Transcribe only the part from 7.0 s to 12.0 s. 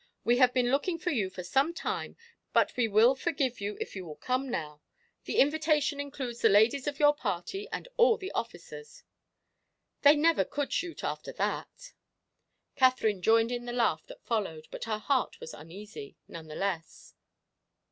party and all the officers.' They never could shoot after that."